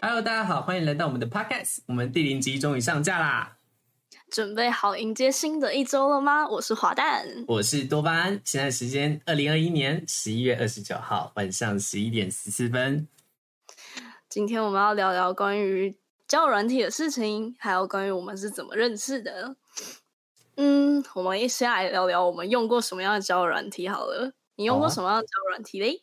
[0.00, 3.56] Hello，大家好，欢迎来到我们的 Podcast，我们第零集终于上架啦！
[4.30, 6.48] 准备好迎接新的一周了吗？
[6.48, 13.06] 我是华蛋，我是多巴胺，现在时间二零二一年十一月二十九号晚上十一点十四分。
[14.28, 15.94] 今天我们要聊聊关于
[16.26, 19.54] 交友软体的事情，还有关于我们是怎么认识的。
[20.56, 24.32] 嗯，我们一先来聊聊我们用过什么样的交友软体好了。
[24.56, 26.02] 你用过什么样的交友软体嘞？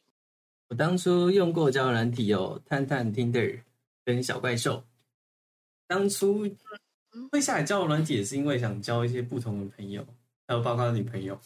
[0.70, 3.62] 我当初用过交友软体有探探、Tinder
[4.04, 4.84] 跟小怪兽。
[5.88, 6.48] 当初
[7.32, 10.06] 会下载交友软体也是因为想交一些不同的朋友，
[10.48, 11.40] 还有包括女朋友。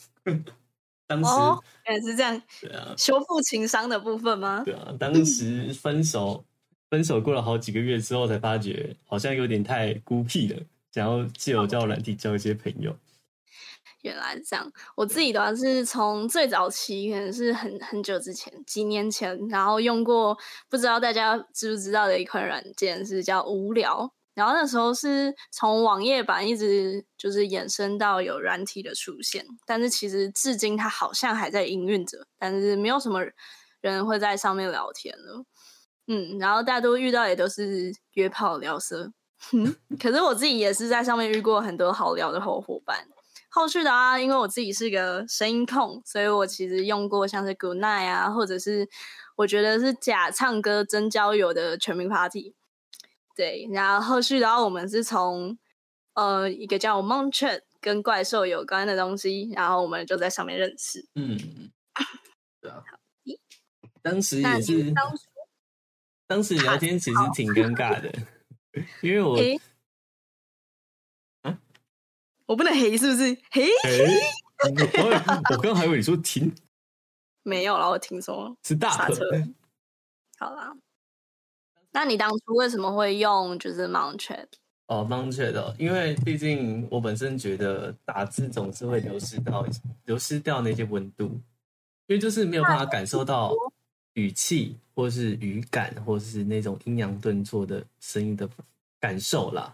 [1.08, 1.32] 当时
[1.90, 4.64] 也是这样，对啊，修复情商的部分吗？
[4.66, 6.44] 对啊，当时分手。
[6.88, 10.62] 分手过了好几个月之后，才发觉好像有点太孤僻了，
[10.96, 12.98] 想要借由交友软体交一些朋友。
[14.04, 20.38] 原来这样，我自己的话是从最早期，可能是很很久之前，几年前，然后用过，
[20.70, 24.10] 不知道大家知不知道的一款软件是叫无聊。
[24.36, 33.20] 然后那时候是从网页版一直就是衍生到有软体的出现，但是其实至今它好像还在营运着，但是没有什么
[33.82, 35.44] 人会在上面聊天了。
[36.08, 39.12] 嗯，然后大家都遇到也都是约炮聊色，
[40.00, 43.08] 可是我自己也是在上面遇过很多好聊的好伙伴。
[43.50, 48.90] 后续的啊，因为我自己是个声音控，所以我其实用过像是 Good Night 啊，或者是
[49.38, 52.54] 我觉得是假唱歌真交友的全民 Party。
[53.36, 55.58] 对，然后后续的话，我们是从
[56.16, 61.08] 呃一个叫 m o n t r e 跟怪兽有关的东西，然后我们就在上面认识。
[61.16, 61.72] 嗯，
[62.62, 62.84] 对啊。
[64.02, 64.94] 当时也是。
[66.28, 68.12] 当时聊天其实挺尴尬的，
[69.02, 69.38] 因为我，
[71.44, 71.58] 啊，
[72.46, 73.38] 我不能黑是不是？
[73.52, 73.70] 黑，
[75.50, 76.54] 我刚还以为你说停，
[77.44, 79.24] 没有了，我听说是大车。
[80.38, 80.76] 好啦，
[81.92, 84.48] 那你当初为什么会用就是 Mount Chat？
[84.88, 89.66] 哦，Mount Chat 的，因为毕竟我本身觉得打字总是会流失到
[90.04, 91.26] 流失掉那些温度，
[92.08, 93.54] 因为就是没有办法感受到。
[94.16, 98.50] 语气，或是语感，或是那种阴阳顿挫的声音的
[99.00, 99.74] 感受啦。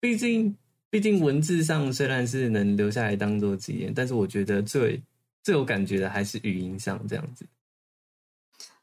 [0.00, 0.56] 毕竟，
[0.90, 5.02] 毕竟文字上虽然是能留下来当做纪念，但是我觉得最
[5.42, 7.46] 最有感觉的还是语音上这样子。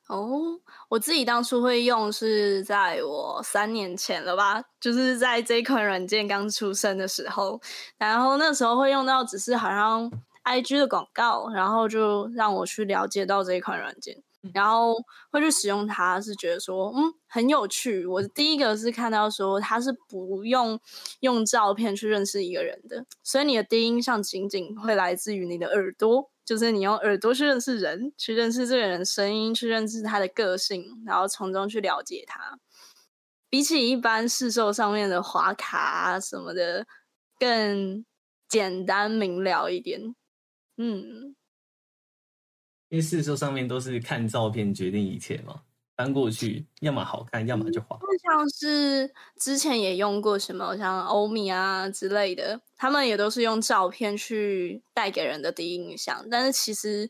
[0.08, 0.60] 哦，
[0.90, 7.60] 我自己当初会用是在我三年前了吧，就是在这款软件刚出生的时候，
[7.98, 10.12] 然后那时候会用到，只是好像。
[10.44, 14.22] I G 的广告，然后就让我去了解到这一款软件，
[14.54, 14.96] 然后
[15.32, 18.06] 会去使用它，是觉得说，嗯，很有趣。
[18.06, 20.80] 我第一个是看到说，它是不用
[21.22, 32.60] 用照片去认识一个人的，所以你的第一印象仅仅会来自于你的耳朵，就是你用耳朵去认识人，去认识这个人声音，去认识他的个性，然后从中去了解他。
[33.50, 36.86] 比起一般市售上面的滑卡什么的，
[37.40, 38.04] 更
[38.50, 40.14] 简单明了一点。
[40.78, 41.36] 嗯，
[42.90, 45.62] 因为事实上面都是看照片决定一切嘛，
[45.96, 48.00] 翻过去要么好看，要么就滑。
[48.22, 56.26] 像是之前也用过什么像欧米啊之类的，他们也都是用照片去带给人的第一印象。
[56.30, 57.10] 但是其实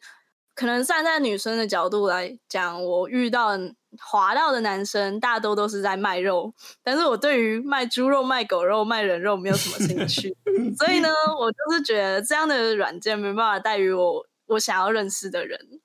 [0.56, 3.58] 可能站在女生的角度来讲，我遇到。
[4.02, 10.36] 滑到的男生大多都是在卖肉，但是我对于卖猪肉、卖狗肉、卖人肉没有什么兴趣，
[10.76, 11.10] 所以呢，
[11.40, 15.80] 我就是觉得这样的软件没办法带于我我想要认识的人。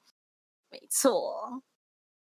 [0.70, 1.62] 没错，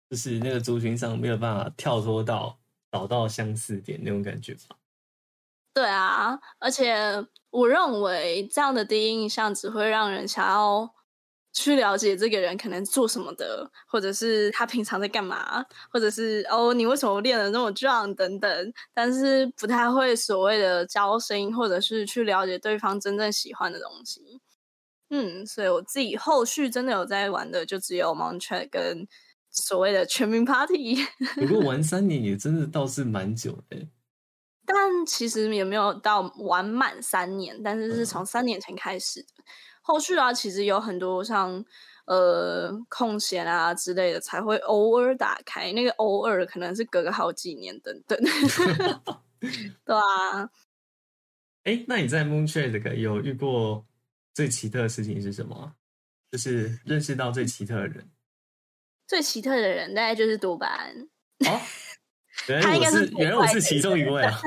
[0.10, 2.58] 就是那个族群上没有办法跳脱到
[2.92, 4.76] 找到相似点那种感觉吧。
[5.74, 10.94] 对啊，而且我认为这样的第一印象只会让人想要。
[11.58, 24.40] 去了解这个人可能做什么的，或者是他平常在干嘛，或者是哦，你为什么练的那么壮等等，但是不太会所谓的交心，或者是去了解对方真正喜欢的东西。
[25.10, 29.08] 嗯，所以我自己后续真的有在玩的，就只有 m o n t r e 跟
[29.50, 31.04] 所谓的全民 Party。
[31.38, 33.88] 不过玩 三年也真的倒是蛮久的，
[34.64, 39.28] 但其实也没有到玩满三年，但是是从三年前开始的。
[39.88, 41.64] 后续啊，其实有很多像
[42.08, 45.72] 呃空闲啊之类的，才会偶尔打开。
[45.72, 48.20] 那个偶尔可能是隔个好几年等等，
[49.86, 50.50] 对啊。
[51.64, 53.86] 哎，那你在 Moonshade 这个有遇过
[54.34, 55.74] 最奇特的事情是什么？
[56.34, 58.12] 就是认识到最奇特的人。
[59.08, 60.94] 最奇特的人大概就是多巴胺。
[61.48, 61.62] 哦，
[62.50, 64.38] 原来 我是原来我是其中一位啊。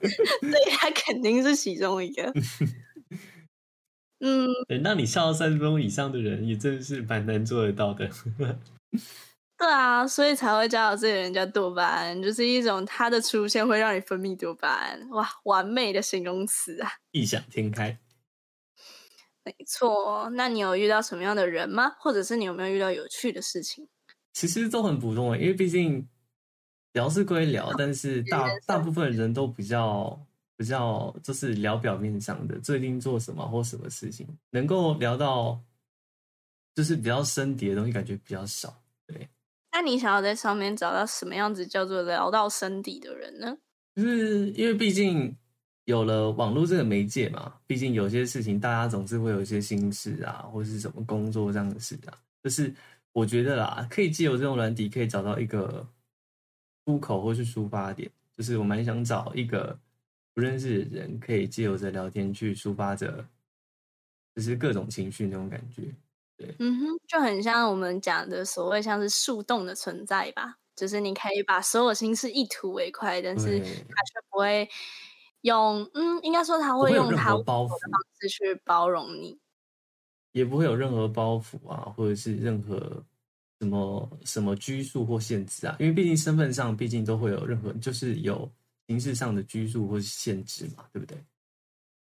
[0.42, 2.30] 对他肯定是其中一个。
[4.20, 8.08] 嗯，对，那你笑到三十分钟以上的人，也真的是蛮难做得到的。
[9.58, 16.90] 对啊，所以才会叫这个人叫多巴胺，就是一种它的出现会让你分泌多巴胺，哇，完美的形容词啊！
[17.12, 17.98] 异想天开，
[19.44, 20.30] 没错。
[20.34, 21.94] 那你有遇到什么样的人吗？
[21.98, 23.86] 或者是你有没有遇到有趣的事情？
[24.32, 26.08] 其实都很普通，因为毕竟
[26.94, 30.18] 聊是归聊，但是大大部分人都比较
[30.60, 35.58] 比较就是聊表面上的，最近做什么或什么事情，能够聊到
[36.74, 38.82] 就是比较深底的东西，感觉比较少。
[39.06, 39.26] 对。
[39.72, 43.56] 那你想要在上面找到什么样子叫做聊到深底的人呢？
[43.96, 45.34] 就是因为毕竟
[45.86, 52.12] 有了网络这个媒介嘛，毕竟有些事情大家总是会有一些心事啊，或是什么工作这样的事啊。
[52.42, 52.70] 就是
[53.12, 55.88] 我觉得啦，可以借由这种软底，可以找到一个
[56.84, 58.10] 出口或是出发点。
[58.36, 59.78] 就是我蛮想找一个
[60.34, 63.26] 不认识的人，可以借由着聊天去抒发着，
[64.34, 65.94] 就是各种情绪那种感觉。
[66.36, 74.66] 对嗯哼，就很像我们讲的所谓像是树洞的存在吧，就是你可以把所有心事一吐为快，但是他却不会
[75.42, 79.38] 用，嗯，应该说他会用他包袱的方式去包容你，
[80.32, 83.04] 也不会有任何包袱啊，或者是任何
[83.60, 88.50] 什么什么拘束或限制啊，因为毕竟身份上毕竟都会有任何，就是有
[88.90, 91.16] 形式上的拘束或是限制嘛，对不对？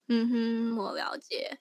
[0.07, 1.59] 嗯哼，我了解。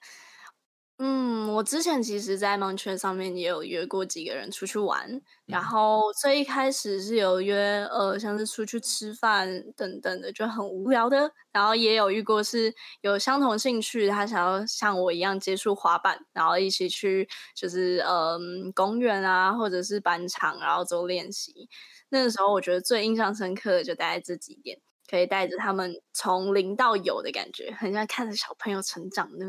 [0.97, 11.31] 嗯，我之前其实，在盲圈上面也有约过几个人出去玩，然后最一开始是有约，呃，像是出去吃饭等等的，就很无聊的。
[11.51, 21.69] 然后也有遇过是有相同兴趣，他想要像我一样接触滑板，然后一起去就是嗯公园啊，或者是板场，然后做练习。
[22.09, 24.79] 那个时候我觉得最印象深刻的就大概这几点，
[25.11, 29.45] 可以带着他们从零到有的感觉，很像看着小朋友成长呢。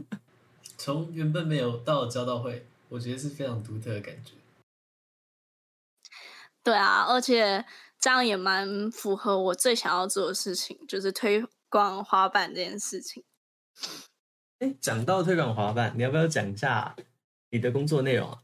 [0.78, 4.32] 从原本没有到交到会，我觉得是非常独特的感觉。
[6.62, 7.66] 对啊，而且
[7.98, 13.22] 这样也蛮符合我最想要做的事情，就是推广滑板这件事情。
[14.60, 16.96] 哎，讲到推广滑板，你要不要讲一下
[17.50, 18.42] 你的工作内容啊？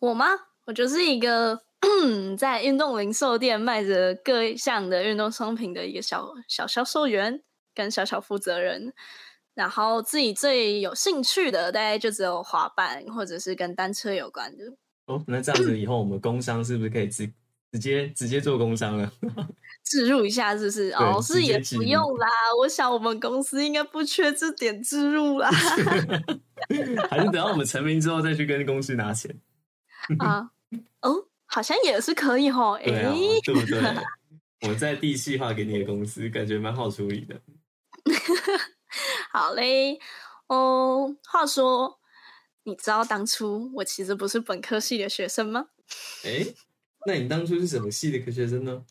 [0.00, 0.26] 我吗？
[0.66, 1.62] 我就是一个
[2.38, 7.42] 在运动零售店卖着各项的运动商品的一个小小销售员
[7.74, 8.92] 跟小小负责人。
[9.54, 14.64] 然后自己最有兴趣的，大概就只有滑板或者是跟单车有关的。
[15.06, 17.28] 哦，那这样子以后我们工商是不是可以直
[17.72, 19.12] 直接直接做工商了？
[19.82, 20.92] 置入一下是不是？
[20.92, 22.28] 哦，是也不用啦。
[22.60, 25.50] 我想我们公司应该不缺这点置入啦。
[27.10, 29.34] 还是等到我们成名之后再去跟公司拿钱
[30.20, 30.50] 啊？
[31.02, 32.78] 哦，好像也是可以哦。
[32.80, 32.84] 哎，
[33.42, 33.80] 对不对？
[34.68, 37.40] 我在地细化给你的公司，感觉蛮好处理的。
[39.32, 39.98] 好嘞，
[40.46, 41.98] 哦，话说，
[42.64, 45.66] 你知道当初我其实不是本科系的学生吗？
[46.24, 46.46] 哎，
[47.06, 48.84] 那你当初是什么系的学生呢？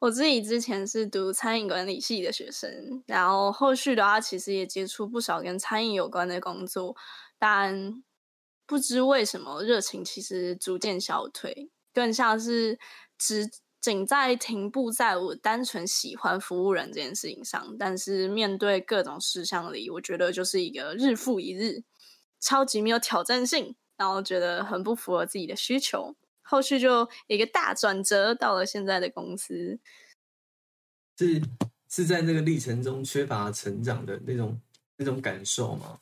[0.00, 6.94] 我自己之前是读餐饮管理系的学生，然后后续的话，其实也接触不少跟餐饮有关的工作，
[7.38, 8.02] 但
[8.66, 12.78] 不知为什么热情其实逐渐消退，更像是
[13.18, 13.50] 只。
[13.84, 21.84] 仅在停步在我单纯喜欢服务人这件事情上，但是面对各种事项里，我觉得就是一个日复一日，
[22.40, 26.16] 超级没有挑战性，然后觉得很不符合自己的需求。
[26.40, 29.78] 后续就一个大转折，到了现在的公司，
[31.18, 31.42] 是
[31.90, 34.58] 是在那个历程中缺乏成长的那种
[34.96, 36.00] 那种感受吗？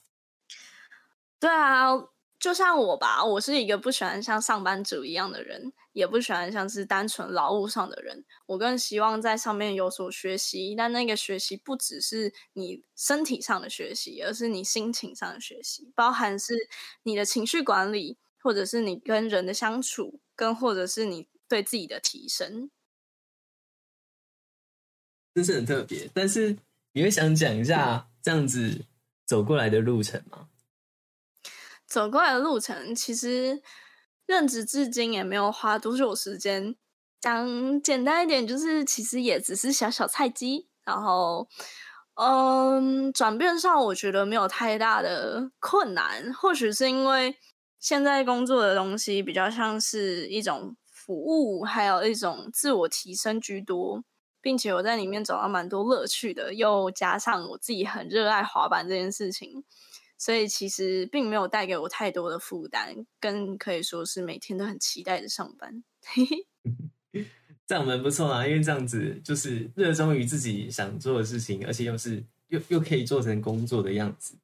[1.41, 1.95] 对啊。
[2.43, 8.25] 就像我吧，我是一个不喜欢像上班族一样的人，也不喜欢像是单纯劳务上的人。
[8.47, 16.69] 我更希望在上面有所学习，但那个学习不只是你身体上的学习，而是你心情上的学习，包含是
[17.05, 22.73] 你的情绪管理，或者是你跟人的相处，跟或者是你对自己的提升。
[25.33, 26.59] 真是很特别，但是
[26.95, 28.85] 你会想讲一下这样子
[29.25, 30.49] 走过来的路程吗？
[31.93, 33.61] 走过来的路程，其实
[34.25, 36.75] 任职至今也没有花多久时间。
[37.21, 40.69] 讲简单一点，就是其实也只是小小菜鸡。
[40.87, 41.47] 然后，
[42.15, 46.33] 嗯，转变上我觉得没有太大的困难。
[46.33, 47.37] 或许是因为
[47.79, 54.03] 现在工作的东西比较像是一种服务，还有一种自我提升居多，
[54.41, 56.55] 并且我在里面找到蛮多乐趣的。
[56.55, 59.63] 又加上我自己很热爱滑板这件事情。
[60.23, 65.83] 所以其实并没有带给我太多的负担，更可以说是每天都很期待的上班。
[67.67, 74.39] 这样蛮不错啊，因为这样子就是热衷于自己想做的事情，而且又是又又可以做成工作的样子，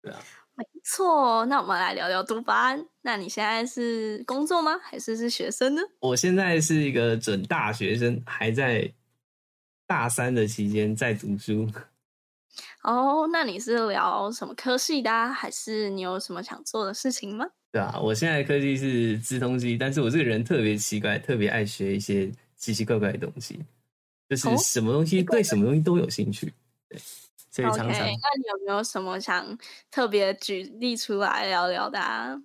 [0.00, 0.22] 对啊，
[0.54, 1.44] 没错。
[1.46, 2.86] 那我们来聊聊读班。
[3.02, 4.78] 那你现在是工作吗？
[4.78, 5.82] 还是是学生呢？
[5.98, 8.94] 我现在是一个准大学生，还在
[9.88, 11.68] 大三的期间在读书。
[12.82, 15.10] 哦，那你是聊什么科系的？
[15.32, 17.46] 还是你有什么想做的事情吗？
[17.72, 23.64] 对啊，我现在科技是资通系，但是我这个人特别奇怪，特别爱学一些奇奇怪怪的东西，
[24.28, 26.52] 就是什么东西对什么东西都有兴趣。
[26.88, 26.98] 对，
[27.50, 27.92] 所以常常。
[27.92, 29.56] 那你有没有什么想
[29.88, 31.98] 特别举例出来聊聊的？
[32.00, 32.42] 啊？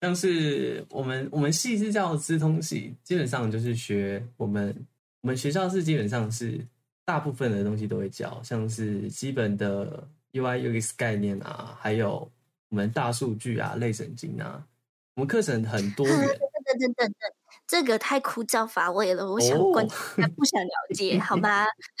[0.00, 4.86] 像是我们我们系是叫资通系，基本上就是学我们
[5.20, 6.66] 我们学校是基本上是。
[7.04, 12.30] 大部分的东西都会教，像是基本的 UI UX 概念啊，还有
[12.68, 14.64] 我们大数据啊、类神经啊，
[15.14, 16.16] 我们课程很多元。
[16.64, 17.32] 等等等等，
[17.66, 19.96] 这个太枯燥乏味了，我想观众
[20.34, 21.66] 不想了解，好吗？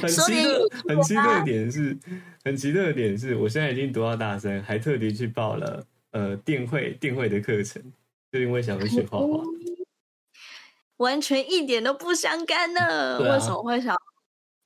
[0.00, 1.98] 很奇特，很奇特的点是，
[2.44, 7.82] 很奇特的点是我现在已经读到大三，还特地去报了呃电绘电绘的课程，
[8.30, 9.42] 就因为想要学画画，
[10.98, 13.18] 完全一点都不相干呢。
[13.18, 13.96] 为什么会想？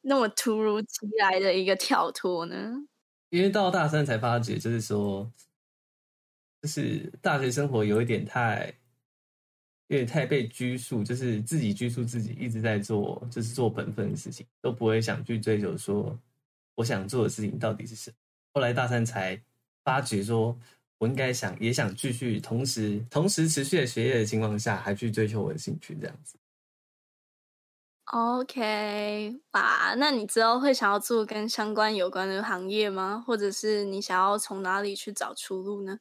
[0.02, 2.75] 那么突如其来的一个跳脱呢？
[3.30, 5.30] 因为到大三才发觉，就是说，
[6.61, 8.66] 就是大学生活有一点太，
[9.87, 16.18] 有点太被拘束，就是自己拘束自己，一直在做，就是做本分的事情，都不会想去追求说
[16.75, 18.16] 我想做的事情到底是什么。
[18.52, 19.40] 后来大三才
[19.85, 20.59] 发觉，说
[20.99, 26.37] 我应该想，也想继续，同时同时持续的学业的情况下，还去追求我的兴趣，这样子。
[28.04, 33.23] OK，哇，那你之后会想要做跟相关有关的行业吗？
[33.26, 36.00] 或者是你想要从哪里去找出路呢？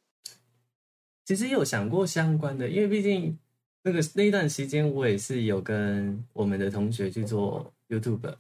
[1.24, 3.38] 其实有想过相关的，因为毕竟
[3.84, 8.36] 那个那段时间，我也是有跟我们的同学去做 YouTube，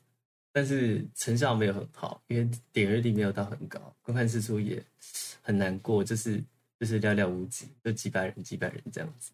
[0.51, 4.83] 但是成效没有很好，因为点阅率没有到很高，观看次数也
[5.41, 6.43] 很难过，就是
[6.79, 9.31] 就是寥寥无几，就几百人、几百人这样子。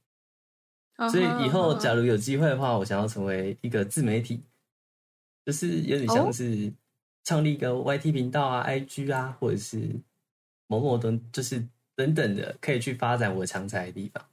[0.98, 4.42] 所以以后假如有机会的话，我想要成为一个自媒体，
[5.46, 6.74] 就是有点像是
[7.24, 9.92] 创立一个 YT 频道啊、IG 啊，或者是
[10.66, 14.26] 某某等，就是等等的，可以去发展我长才的地方。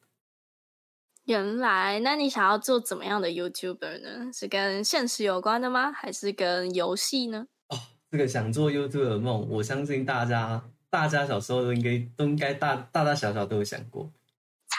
[1.24, 4.32] 原来，那你想要做怎么样的 YouTuber 呢？
[4.32, 5.92] 是跟现实有关的吗？
[5.92, 7.46] 还是跟游戏呢？
[7.68, 7.78] 哦，
[8.10, 14.10] 这个想做 YouTuber 的梦，我相信大家大家小时候都应该都应该大大大小小都有想过。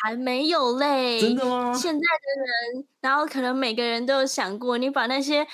[0.05, 1.19] 才没有嘞！
[1.19, 1.74] 真的吗？
[1.74, 5.45] 现在的人，然后可能每个人都有想过，你把那些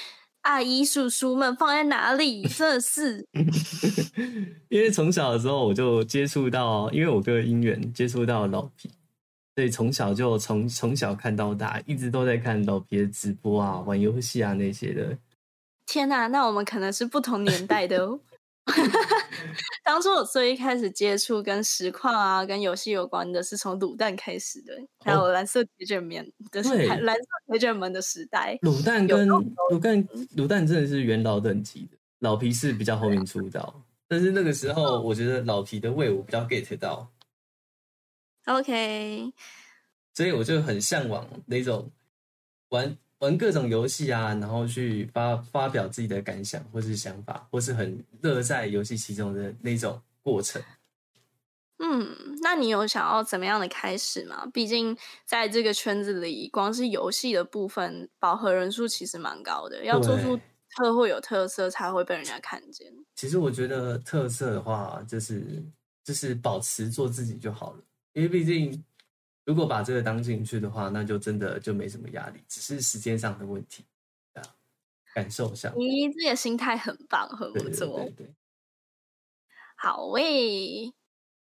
[0.42, 2.44] 阿姨叔叔们放在哪里？
[2.48, 3.26] 真的是，
[4.68, 8.90] 因为从小的时候我就接触到，因为我哥姻缘接触到老皮，
[9.56, 15.18] 所以从小就从从小看到大，一直都在看老皮的直播啊、玩游戏啊那些的。
[15.86, 18.20] 天哪，那我们可能是不同年代的哦。
[19.84, 26.62] 当初我最一开始接触跟实况啊、跟游戏有关的，是从卤蛋开始的，还有蓝色铁卷门的
[27.02, 28.58] 蓝色铁卷门的时代。
[28.62, 37.12] 卤蛋跟卤蛋卤蛋真的是元老等级的，老皮是比较后面出道，但是那个时候我觉得老皮的味我比较 get 到。
[38.46, 39.34] OK，
[40.14, 41.92] 所以我就很向往那种
[42.70, 42.98] 玩。
[43.22, 50.60] 玩各种游戏啊，然后去发发表自己的感想或是想法，或是很乐在游戏其中的那种过程。
[51.78, 54.48] 嗯，那你有想要怎么样的开始吗？
[54.52, 60.36] 毕竟在这个圈子里，光是游戏的部分饱和人数其实蛮高的，要做出
[60.76, 62.92] 特会有特色才会被人家看见。
[63.16, 65.64] 其实我觉得特色的话，就是
[66.04, 68.84] 就是保持做自己就好了，因为毕竟。
[69.44, 73.84] 如果把这个当进去的话，那就真的就没什么压力，只是时间上的问题
[74.34, 74.42] 啊，
[75.16, 75.74] 感受上。
[75.76, 78.00] 你这个心态很棒，很不错。
[78.02, 78.36] 对对。
[79.76, 80.94] 好喂，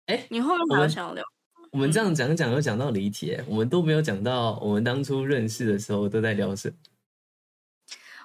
[0.06, 1.26] 哎，你后面还有想要聊？
[1.72, 6.76] 我们这样讲讲又讲到离题，我们都没有讲到我们当初认识的时候都在聊什么。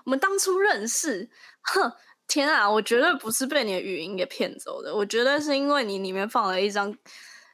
[0.04, 1.30] 我们当初认识，
[1.62, 1.90] 哼，
[2.28, 6.94] 天啊，我绝对不是被你的语音给骗走的，我觉得是因为你里面放了一张。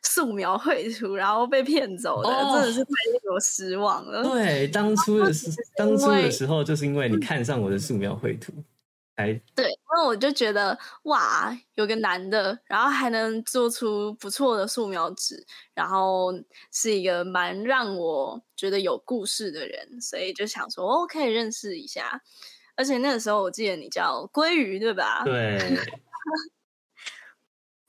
[0.03, 4.23] 素描绘图，然后被骗走的，真的是太令我失望了。
[4.23, 8.53] 对， 当初的时，当初的时候，就是因为你看上我的素描绘图，
[9.17, 16.33] 哎，对，那我就觉得哇，有个男的，然后还能做出不错的素描纸，然后
[16.73, 22.21] 是一个蛮让我觉得有故事的人，所以就想说，哦，可以认识一下。
[22.77, 25.23] 而且那个时候，我记得你叫鲑鱼，对吧？
[25.27, 25.59] 对。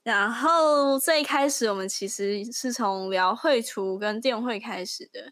[0.03, 5.31] 然后最开始我们其实是从聊绘图跟电绘开始的，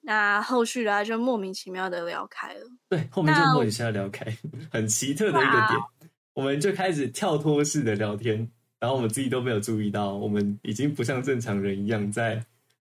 [0.00, 2.60] 那后续呢就莫名其妙的聊开了。
[2.88, 4.26] 对，后面就莫名其妙聊开，
[4.72, 12.44] 很奇特的一个点，我们就开始跳脱式的聊天，然后我们自己都没有注意到，我们已经不像正常人一样在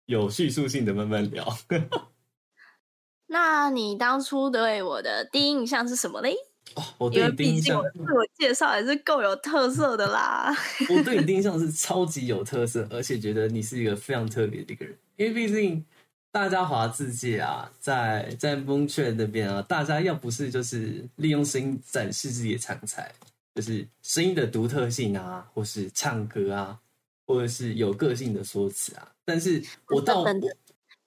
[0.07, 1.47] 有叙述性的慢慢聊。
[3.29, 6.35] 那你当初对我的第一印象是什么嘞？
[6.75, 10.55] 哦，我对你第一印象自我介绍也是够有特色的啦。
[10.91, 14.95] 我对你印象是超级有特色，而且觉得你是一个非常特别的一个人。
[15.17, 15.83] 因为毕竟
[16.31, 23.11] 大家华字界啊，在在蒙圈那边啊，大家要不是就是利用声音展示自己的长才，
[23.55, 26.79] 就是声音的独特性啊，或是唱歌啊，
[27.27, 29.09] 或者是有个性的说辞啊。
[29.25, 30.23] 但是我到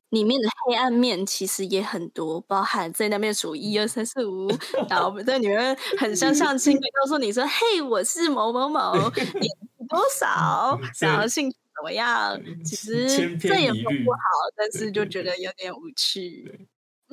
[0.09, 4.47] 里面的黑暗面其实也很多，包含在那边数一二三四五，
[4.89, 9.49] 然后我们在里面很像相亲 的告诉你说：“嘿，我是某某某，年纪
[9.87, 14.19] 多少， 然后姓怎么样。”其实这也不不好，
[14.55, 16.67] 但是就觉得有点无趣。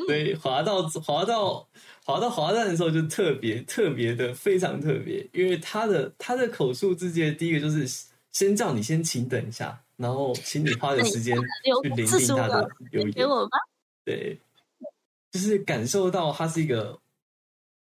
[0.06, 1.66] 所以滑到滑到
[2.04, 7.86] 滑到滑蛋的时候，就特别特别的非常特别，因为他的他的口述之间，第一个就是
[8.30, 13.58] 先叫你先请等一下，然后请你花点时间 留去聆听他的留言，给我吧，
[14.04, 14.38] 对，
[15.32, 16.98] 就是感受到他是一个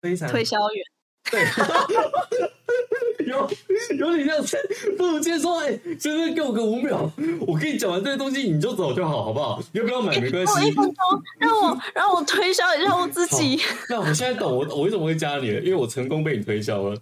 [0.01, 0.85] 非常推销员。
[1.31, 1.41] 对，
[3.27, 3.49] 有
[3.97, 4.57] 有点像是，
[4.99, 7.09] 不如直接说，哎、先生给我个五秒，
[7.47, 9.63] 我跟你讲完这些东西你就走就好，好不好？
[9.73, 10.53] 要不要买没关系。
[10.53, 13.61] 我一分钟，让我让我推销一下我自己。
[13.89, 17.01] 那我现在懂我我为什么会加你了，因为我成功被你推销了。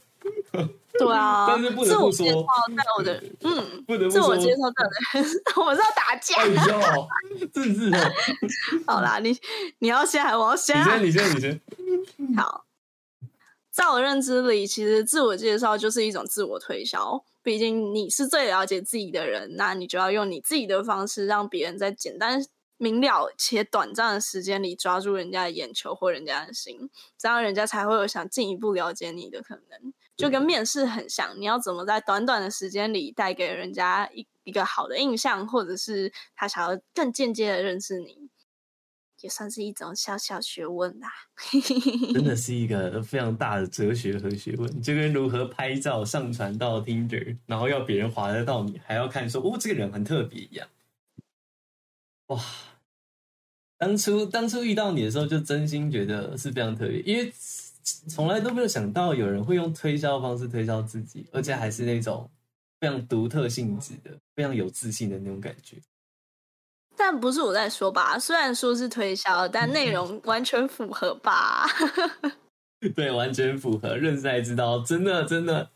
[1.06, 2.40] 对啊，但是不自得不说我介绍
[2.76, 5.28] 在我的 嗯，不得不说，自我介绍在我的，
[5.60, 6.36] 我们是要打架。
[6.36, 8.12] 哎呦，真是哦！
[8.86, 9.36] 好啦，你
[9.78, 10.96] 你要先还我要先啊？
[10.98, 11.60] 你先，你先，
[12.16, 12.36] 你先。
[12.36, 12.64] 好，
[13.70, 17.24] 在我认知里，其实自我介绍就是一种自我推销。
[17.42, 22.44] 毕竟你是最了解自己的人，那你就要用你自己的方式，让别人在简单
[22.76, 29.94] 明了且短暂的时间里抓住人家的眼球或人家的心，这样人家才会有想进一步了解你的可能。
[30.20, 38.28] 就跟面试很像，你要怎么在短短的时间里带给人家一一个好的印象，或者是他想要更间接的认识你，
[39.20, 41.08] 也算是一种小小学问啦。
[42.12, 50.68] 真的是一个非常大的哲学和学问，就跟如何拍照上传到 Tinder，然后要别人划得到你，还要看说哦这个人很特别一样。
[52.26, 52.40] 哇！
[53.76, 57.32] 当初当初遇到你的时候，就真心觉得是非常特别，因为
[57.82, 62.30] 从来都没有想到有人会用推销方式推销自己，而且还是那种
[62.80, 65.76] 非常独特性质的、非常有自信的那种感觉。
[66.96, 68.18] 但不是我在说吧？
[68.18, 71.66] 虽然说是推销，但内容完全符合吧？
[72.94, 75.70] 对，完全符合，认识才知道，真的真的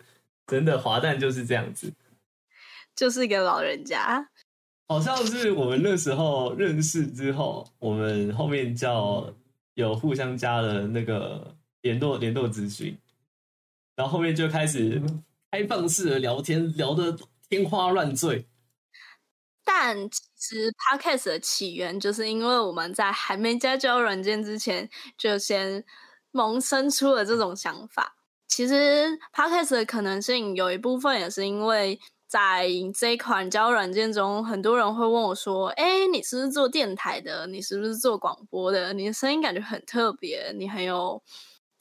[0.46, 1.92] 真的滑蛋就是这样子。
[2.94, 4.28] 就是一个老人家，
[4.86, 9.34] 好像是我们那时候认识之后，我们后面叫
[9.74, 12.98] 有互相加了那个联络联络资讯，
[13.94, 15.00] 然后后面就开始
[15.50, 17.14] 开放式的聊天，聊得
[17.50, 18.48] 天花乱坠。
[19.62, 25.84] 但其实 podcast 的起源就是因为我们在还没加交友软件之前，就先
[26.30, 28.16] 萌生出了这种想法。
[28.48, 37.46] 其实 podcast 的可能性有一部分也是因为在这一款交友软件中，很多人会问我说：“哎，你是不是做电台的？
[37.46, 38.94] 你是不是做广播的？
[38.94, 41.22] 你的声音感觉很特别，你很有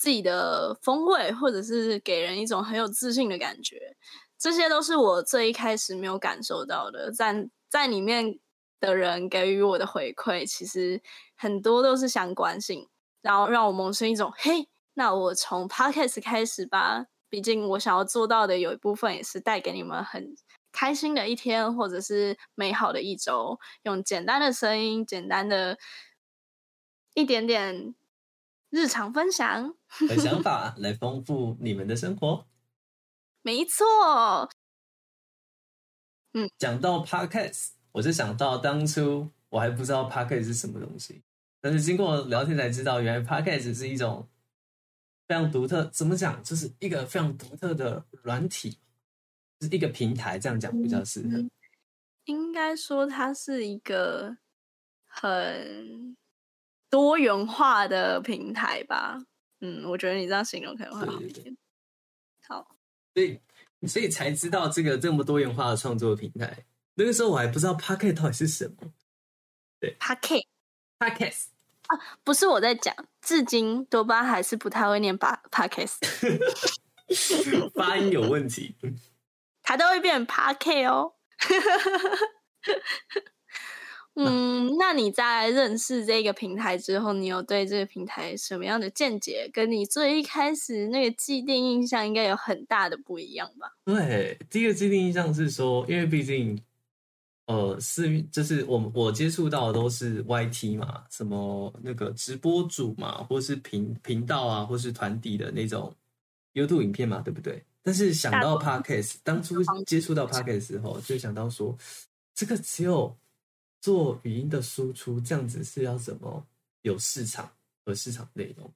[0.03, 3.95] 自己的风味，或者是给人一种很有自信的感觉。”
[4.37, 8.37] 这些都是我最一开始没有感受到的，在在里面
[8.81, 11.01] 的人给予我的回馈，其实
[11.37, 12.89] 很多都是相关性，
[13.21, 17.05] 然后让我萌生一种嘿，那我从 podcast 开始吧。
[17.29, 20.35] 毕竟我想要做到的有一部分也是带给你们很
[20.73, 25.77] 开心的一天，或者是美好的一周，用简单的声音、简单的
[27.13, 27.95] 一点点
[28.73, 29.75] 日常分享。
[29.88, 32.47] 和想法来丰富你们的生活。
[33.43, 34.49] 没错，
[36.33, 41.21] 嗯讲到 podcast，我就想到当初我还不知道 podcast 是什么东西，
[41.62, 44.27] 但是经过聊天才知道，原来 podcast 是一种
[45.27, 48.71] 非常独特，怎么讲，就是一个非常独特的软体，
[49.59, 51.38] 就是一个平台，这样讲比较适合。
[51.38, 51.51] 嗯
[52.25, 54.38] 应该说它是一个
[55.05, 56.15] 很
[56.93, 59.17] 多元化的平台吧。
[59.62, 61.58] 嗯，我觉得你这样形容可能会好一点。
[62.47, 62.75] 好，
[63.15, 63.41] 所以
[63.88, 66.65] 所以才知道这个这么多元化的创作平台。
[66.93, 68.75] 那个时候我还不知道 podcast 到底是什么
[69.79, 71.45] 对 p a k e，podcast
[72.23, 75.97] 不是我在讲，至今多巴还是不太会念 podcast，
[77.73, 78.75] 发音有问题。
[79.63, 81.15] 它都会变 p a k e 哦。
[84.15, 89.49] 嗯，那你在认识这个平台之后，你有对这个平台什么样的见解？
[89.52, 93.73] 跟你最一开始那个既定印象应该有很大的不一样吧？
[93.86, 96.62] 对，第一个既定印象是说，因为毕竟，
[97.47, 105.91] 呃，是就是我我接触到的都是 YT 嘛，什么那个直播主嘛，或是频频道啊，或是团体的那种
[106.54, 107.63] YouTube 影片嘛，对不对？
[107.82, 109.56] 但是想到 Podcast，当初
[109.88, 111.76] 接触到 Podcast 时候，就想到说，
[112.36, 113.17] 这个只有。
[113.83, 116.47] 做语音的输出，这样子是要怎么
[116.83, 117.51] 有市场
[117.83, 118.73] 和市场内容？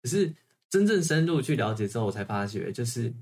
[0.00, 0.34] 可是
[0.70, 3.12] 真正深入去了解之后，我才发觉，就是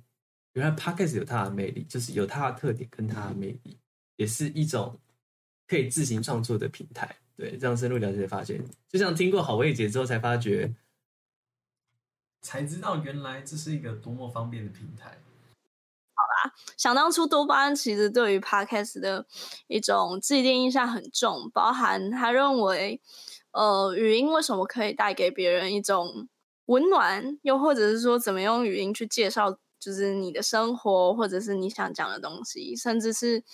[0.52, 3.76] 原来 Podcast 有它的魅力，就是有它的特点跟它的魅力，
[4.14, 4.96] 也是一种
[5.66, 7.16] 可以自行创作的平台。
[7.36, 10.72] 对，这样深入了解，发现就像听过好味姐之后，才发觉，
[12.42, 15.18] 才知道原来这是一个多么方便的平台。
[16.76, 19.26] 想当初，多巴胺其实对于 podcast 的
[19.66, 23.00] 一种既定印象很重，包含他认为，
[23.52, 26.28] 呃，语音为什么可以带给别人一种
[26.66, 33.44] 温暖，又或者是说，怎么用语音去介绍，就是你的生活，或者是你想讲的东西，甚至是。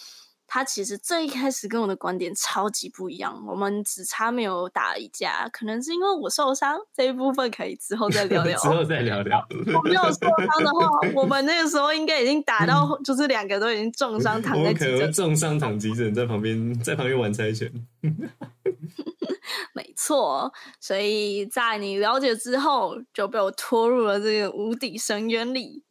[0.52, 8.58] 他其实最一开始跟我的观点超级不一样，我们只差没有打一架，可能是因为我受伤这一部分可以之后再聊聊。
[8.58, 9.46] 之后再聊聊。
[9.72, 15.12] 我没有受伤的话，我们那个时候应该已经打到，就是两个都已经重伤躺在急诊。
[15.12, 17.72] 重伤躺急诊，在旁边在旁边玩猜拳。
[19.72, 25.84] 没错，所以在你了解之后，就被我拖入了这个无底深渊里。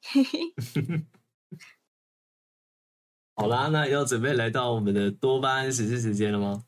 [3.39, 6.65] 好啦，那要准备来到我们的多巴胺实施时间了吗？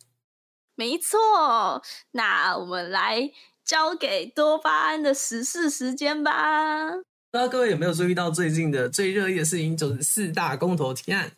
[0.75, 3.29] 没错，那我们来
[3.65, 6.91] 交给多巴胺的实事时间吧。
[6.91, 11.34] 不知道各位有没有注意到最近的最热议的事情，就是四大公投提案。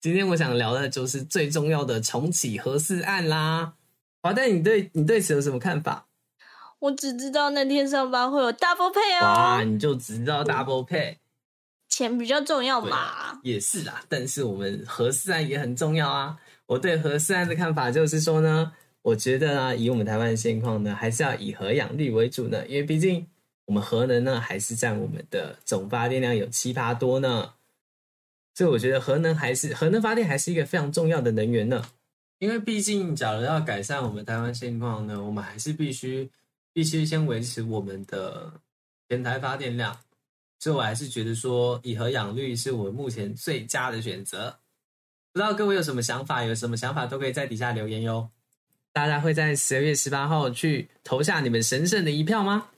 [0.00, 3.74] 今天我想聊的就是最重要的重启核四案啦。
[4.22, 6.06] 华丹，你对你对此有什么看法？
[6.78, 9.22] 我只知道那天上班会有 double pay 哦。
[9.22, 11.18] 哇，你就只知道 double pay。
[11.96, 14.04] 钱比较重要嘛，也是啦。
[14.06, 16.38] 但是我们核四案也很重要啊。
[16.66, 22.66] 我对核四案的看法就是说呢，我觉得呢，以我们台湾的现况呢，还是要以核养绿为主呢。
[22.66, 23.26] 因为毕竟
[23.64, 27.54] 我们核能呢，还是占我们的总发电量有七八多呢。
[28.54, 31.82] 所以我觉得核能还是核能发电还是一个非常重要的能源呢。
[32.40, 36.30] 因为毕竟，假如要改善我们台湾现况呢，我们还是必须
[36.74, 38.52] 必须先维持我们的
[39.08, 39.98] 全台发电量。
[40.58, 44.58] 所以，我还是觉得说，以和养绿是我目前最佳的选择。
[45.32, 46.42] 不知道各位有什么想法？
[46.44, 48.30] 有什么想法都可以在底下留言哟。
[48.92, 52.68] 大家会在十二月十八号去投下你们神圣的一票吗？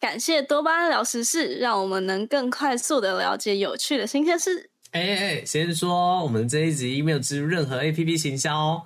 [0.00, 4.70] 感谢多巴胺聊时事，让我们能更快速的了解有趣的新鲜事。
[4.92, 8.84] 哎哎，先说我们这一集没有植入任何 A P P 行销哦。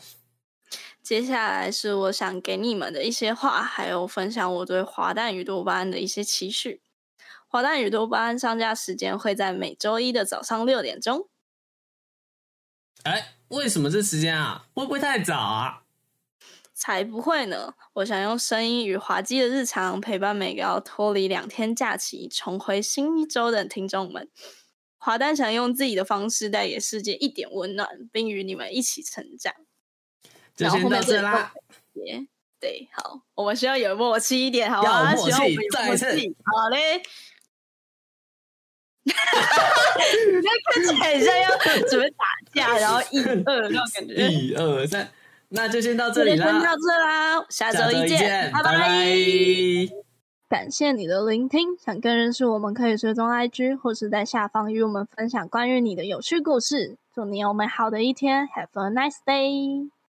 [1.04, 6.80] 接下来是我想给你们的一些话，还有分享我对华诞与多巴胺的一些期许。
[7.54, 11.28] 华诞与多巴胺上架时间会在每周一的早上六点钟。
[13.04, 14.66] 哎，为什么这时间啊？
[14.74, 15.84] 会不会太早啊？
[16.72, 17.74] 才不会呢！
[17.92, 24.28] 我想用声音与滑稽的日常陪伴每个要脱离两天假期、重回新一周的听众们。
[24.98, 29.54] 华诞想用自己的方式带给世界一点温暖，并与你们一起成长。
[30.56, 31.54] 就先到这啦。
[32.58, 35.12] 对，好，我们需要有默契一点，好吗？
[35.12, 36.06] 要默契，再次，
[36.44, 37.00] 好嘞。
[39.12, 40.00] 哈哈，
[40.32, 41.48] 你看起来像要
[41.88, 44.28] 准备打架，然后一二那种感觉。
[44.28, 45.08] 一二三，
[45.50, 48.74] 那就先到这里啦，先到这啦，下周一见，拜拜。
[50.48, 56.96] 感谢你的聆听，想更认识我们，可以追踪 IG，或是在下方与我们分享关于你的有趣故事。
[57.14, 59.90] 祝你有美好的一天，Have a nice day。